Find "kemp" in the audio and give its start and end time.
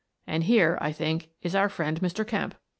2.25-2.55